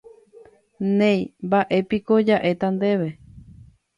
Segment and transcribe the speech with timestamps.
[0.99, 3.09] Néi, mba'épiko ja'éta ndéve.